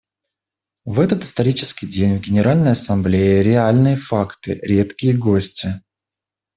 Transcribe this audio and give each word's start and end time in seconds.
В 0.83 0.99
этот 0.99 1.23
исторический 1.23 1.85
день 1.85 2.17
в 2.17 2.21
Генеральной 2.21 2.71
Ассамблее 2.71 3.43
реальные 3.43 3.97
факты— 3.97 4.59
редкие 4.63 5.15
гости. 5.15 5.79